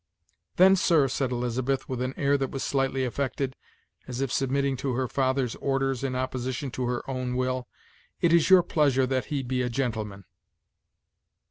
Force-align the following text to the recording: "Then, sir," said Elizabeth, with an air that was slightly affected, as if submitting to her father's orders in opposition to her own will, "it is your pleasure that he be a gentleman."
"Then, 0.55 0.75
sir," 0.75 1.07
said 1.07 1.31
Elizabeth, 1.31 1.87
with 1.87 2.01
an 2.01 2.15
air 2.17 2.35
that 2.35 2.49
was 2.49 2.63
slightly 2.63 3.05
affected, 3.05 3.55
as 4.07 4.19
if 4.19 4.31
submitting 4.33 4.75
to 4.77 4.93
her 4.95 5.07
father's 5.07 5.53
orders 5.57 6.03
in 6.03 6.15
opposition 6.15 6.71
to 6.71 6.87
her 6.87 7.07
own 7.07 7.35
will, 7.35 7.67
"it 8.19 8.33
is 8.33 8.49
your 8.49 8.63
pleasure 8.63 9.05
that 9.05 9.25
he 9.25 9.43
be 9.43 9.61
a 9.61 9.69
gentleman." 9.69 10.25